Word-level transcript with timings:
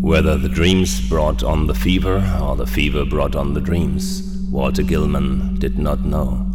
Whether 0.00 0.38
the 0.38 0.48
dreams 0.48 0.98
brought 1.08 1.42
on 1.42 1.66
the 1.66 1.74
fever 1.74 2.26
or 2.42 2.56
the 2.56 2.66
fever 2.66 3.04
brought 3.04 3.36
on 3.36 3.52
the 3.52 3.60
dreams, 3.60 4.22
Walter 4.50 4.82
Gilman 4.82 5.56
did 5.58 5.78
not 5.78 6.06
know. 6.06 6.46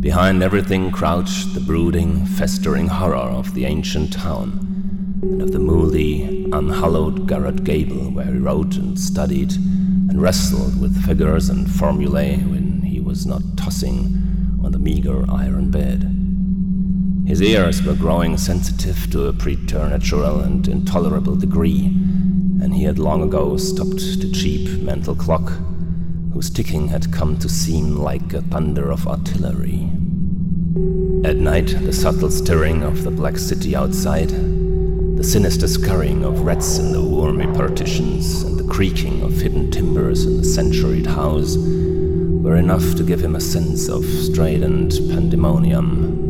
Behind 0.00 0.42
everything 0.42 0.90
crouched 0.90 1.54
the 1.54 1.60
brooding, 1.60 2.26
festering 2.26 2.88
horror 2.88 3.16
of 3.16 3.54
the 3.54 3.66
ancient 3.66 4.12
town 4.12 5.20
and 5.22 5.40
of 5.40 5.52
the 5.52 5.60
mouldy, 5.60 6.50
unhallowed 6.52 7.28
garret 7.28 7.62
gable 7.62 8.10
where 8.10 8.32
he 8.32 8.38
wrote 8.38 8.74
and 8.76 8.98
studied 8.98 9.52
and 9.52 10.20
wrestled 10.20 10.80
with 10.80 11.04
figures 11.06 11.50
and 11.50 11.70
formulae 11.70 12.36
when 12.38 12.82
he 12.82 12.98
was 12.98 13.26
not 13.26 13.42
tossing 13.56 14.58
on 14.64 14.72
the 14.72 14.78
meager 14.78 15.24
iron 15.30 15.70
bed. 15.70 16.02
His 17.28 17.40
ears 17.40 17.80
were 17.84 17.94
growing 17.94 18.36
sensitive 18.36 19.08
to 19.12 19.26
a 19.26 19.32
preternatural 19.32 20.40
and 20.40 20.66
intolerable 20.66 21.36
degree, 21.36 21.94
and 22.60 22.74
he 22.74 22.84
had 22.84 22.98
long 22.98 23.22
ago 23.22 23.56
stopped 23.56 24.20
the 24.20 24.30
cheap 24.32 24.82
mental 24.82 25.14
clock, 25.14 25.50
whose 26.32 26.50
ticking 26.50 26.88
had 26.88 27.12
come 27.12 27.38
to 27.38 27.48
seem 27.48 27.96
like 27.96 28.32
a 28.32 28.42
thunder 28.42 28.90
of 28.90 29.06
artillery. 29.06 29.88
At 31.24 31.36
night, 31.36 31.68
the 31.84 31.92
subtle 31.92 32.30
stirring 32.30 32.82
of 32.82 33.04
the 33.04 33.10
black 33.10 33.36
city 33.38 33.74
outside, 33.74 34.30
the 34.30 35.24
sinister 35.24 35.68
scurrying 35.68 36.24
of 36.24 36.40
rats 36.40 36.78
in 36.78 36.92
the 36.92 37.04
wormy 37.04 37.46
partitions, 37.46 38.42
and 38.42 38.58
the 38.58 38.72
creaking 38.72 39.22
of 39.22 39.32
hidden 39.32 39.70
timbers 39.70 40.24
in 40.24 40.36
the 40.36 40.44
centuried 40.44 41.06
house 41.06 41.56
were 41.56 42.56
enough 42.56 42.94
to 42.94 43.02
give 43.02 43.22
him 43.22 43.36
a 43.36 43.40
sense 43.40 43.88
of 43.88 44.04
strident 44.04 44.98
pandemonium 45.10 46.28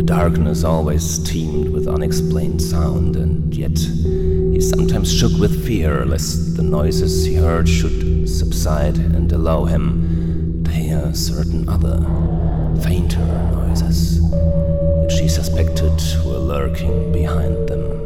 the 0.00 0.06
darkness 0.06 0.64
always 0.64 1.18
teemed 1.18 1.68
with 1.68 1.86
unexplained 1.86 2.62
sound, 2.62 3.16
and 3.16 3.54
yet 3.54 3.78
he 4.60 4.66
sometimes 4.66 5.10
shook 5.10 5.32
with 5.40 5.64
fear 5.64 6.04
lest 6.04 6.54
the 6.54 6.62
noises 6.62 7.24
he 7.24 7.34
heard 7.34 7.66
should 7.66 8.28
subside 8.28 8.94
and 8.98 9.32
allow 9.32 9.64
him 9.64 10.62
to 10.62 10.70
hear 10.70 11.14
certain 11.14 11.66
other, 11.66 11.96
fainter 12.82 13.24
noises, 13.54 14.20
which 15.02 15.18
he 15.18 15.28
suspected 15.28 15.98
were 16.26 16.36
lurking 16.36 17.10
behind 17.10 17.70
them. 17.70 17.99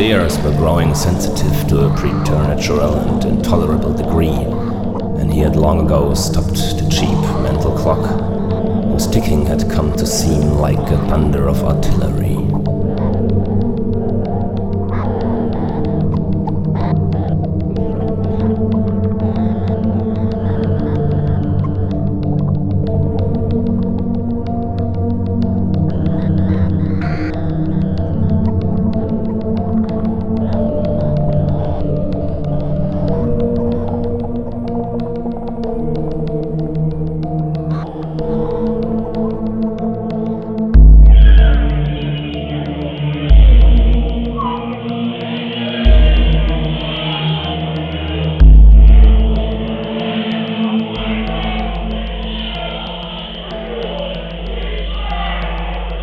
Ears 0.00 0.38
were 0.38 0.52
growing 0.52 0.94
sensitive 0.94 1.68
to 1.68 1.86
a 1.86 1.94
preternatural 1.94 2.94
and 2.94 3.24
intolerable 3.24 3.92
degree, 3.92 4.28
and 5.20 5.32
he 5.32 5.40
had 5.40 5.56
long 5.56 5.84
ago 5.84 6.14
stopped 6.14 6.54
the 6.54 6.88
cheap 6.90 7.18
mental 7.42 7.76
clock, 7.76 8.04
whose 8.86 9.06
ticking 9.06 9.44
had 9.44 9.70
come 9.70 9.94
to 9.96 10.06
seem 10.06 10.52
like 10.52 10.78
a 10.78 10.98
thunder 11.08 11.48
of 11.48 11.62
artillery. 11.62 12.49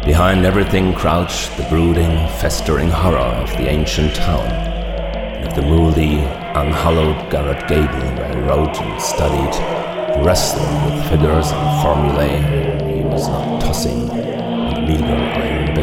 Behind 0.07 0.45
everything 0.45 0.94
crouched 0.94 1.57
the 1.57 1.63
brooding, 1.63 2.16
festering 2.40 2.90
horror 2.90 3.18
of 3.18 3.50
the 3.57 3.68
ancient 3.68 4.16
town, 4.16 4.47
and 4.47 5.45
of 5.45 5.53
the 5.53 5.62
mouldy, 5.62 6.19
unhallowed 6.56 7.29
garret 7.29 7.68
gable 7.68 8.07
where 8.16 8.34
he 8.34 8.40
wrote 8.40 8.81
and 8.81 9.01
studied, 9.01 10.25
wrestled 10.25 10.63
with 10.85 11.09
figures 11.09 11.51
and 11.51 11.81
formulae, 11.81 12.96
he 12.96 13.01
was 13.03 13.28
not 13.28 13.59
tossing 13.59 14.09
on 14.09 14.75
the 14.75 14.81
meager 14.81 15.06
iron 15.06 15.75